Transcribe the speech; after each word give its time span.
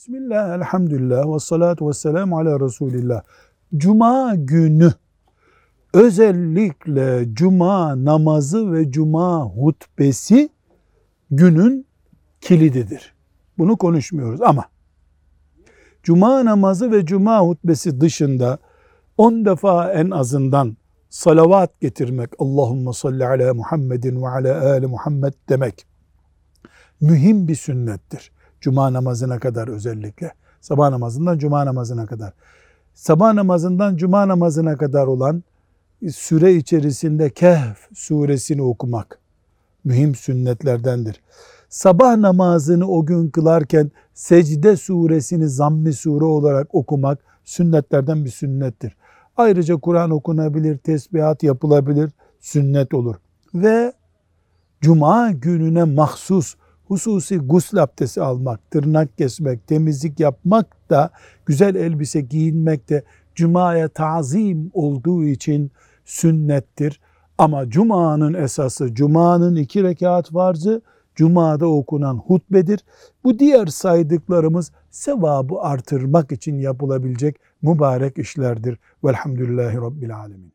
Bismillah, 0.00 0.54
elhamdülillah 0.54 1.34
ve 1.34 1.38
salatu 1.38 1.88
ve 1.88 1.92
selamu 1.92 2.38
ala 2.38 2.60
Resulillah. 2.60 3.22
Cuma 3.76 4.34
günü 4.34 4.92
özellikle 5.94 7.34
cuma 7.34 8.04
namazı 8.04 8.72
ve 8.72 8.90
cuma 8.90 9.44
hutbesi 9.44 10.48
günün 11.30 11.86
kilididir. 12.40 13.14
Bunu 13.58 13.76
konuşmuyoruz 13.76 14.42
ama 14.42 14.64
cuma 16.02 16.44
namazı 16.44 16.92
ve 16.92 17.06
cuma 17.06 17.40
hutbesi 17.40 18.00
dışında 18.00 18.58
10 19.18 19.44
defa 19.44 19.92
en 19.92 20.10
azından 20.10 20.76
salavat 21.10 21.80
getirmek, 21.80 22.30
Allahümme 22.38 22.92
salli 22.92 23.26
ala 23.26 23.54
Muhammedin 23.54 24.22
ve 24.22 24.28
ala 24.28 24.70
ali 24.70 24.86
Muhammed 24.86 25.34
demek 25.48 25.86
mühim 27.00 27.48
bir 27.48 27.56
sünnettir. 27.56 28.32
Cuma 28.60 28.92
namazına 28.92 29.38
kadar 29.38 29.68
özellikle. 29.68 30.32
Sabah 30.60 30.90
namazından 30.90 31.38
cuma 31.38 31.66
namazına 31.66 32.06
kadar. 32.06 32.32
Sabah 32.94 33.32
namazından 33.32 33.96
cuma 33.96 34.28
namazına 34.28 34.76
kadar 34.76 35.06
olan 35.06 35.42
süre 36.12 36.54
içerisinde 36.54 37.30
Kehf 37.30 37.88
suresini 37.94 38.62
okumak 38.62 39.18
mühim 39.84 40.14
sünnetlerdendir. 40.14 41.20
Sabah 41.68 42.16
namazını 42.16 42.88
o 42.88 43.06
gün 43.06 43.30
kılarken 43.30 43.90
secde 44.14 44.76
suresini 44.76 45.48
zammi 45.48 45.92
sure 45.92 46.24
olarak 46.24 46.74
okumak 46.74 47.18
sünnetlerden 47.44 48.24
bir 48.24 48.30
sünnettir. 48.30 48.96
Ayrıca 49.36 49.76
Kur'an 49.76 50.10
okunabilir, 50.10 50.78
tesbihat 50.78 51.42
yapılabilir, 51.42 52.10
sünnet 52.40 52.94
olur. 52.94 53.16
Ve 53.54 53.92
cuma 54.80 55.30
gününe 55.30 55.84
mahsus 55.84 56.54
hususi 56.90 57.38
gusül 57.38 57.82
abdesti 57.82 58.20
almak, 58.20 58.70
tırnak 58.70 59.18
kesmek, 59.18 59.66
temizlik 59.66 60.20
yapmak 60.20 60.90
da 60.90 61.10
güzel 61.46 61.74
elbise 61.74 62.20
giyinmek 62.20 62.88
de 62.88 63.02
cumaya 63.34 63.88
tazim 63.88 64.70
olduğu 64.74 65.24
için 65.24 65.70
sünnettir. 66.04 67.00
Ama 67.38 67.70
cumanın 67.70 68.34
esası, 68.34 68.94
cumanın 68.94 69.56
iki 69.56 69.82
rekat 69.82 70.30
farzı, 70.30 70.82
cumada 71.14 71.66
okunan 71.66 72.16
hutbedir. 72.16 72.80
Bu 73.24 73.38
diğer 73.38 73.66
saydıklarımız 73.66 74.72
sevabı 74.90 75.60
artırmak 75.60 76.32
için 76.32 76.58
yapılabilecek 76.58 77.36
mübarek 77.62 78.18
işlerdir. 78.18 78.78
Velhamdülillahi 79.04 79.76
Rabbil 79.76 80.16
Alemin. 80.16 80.52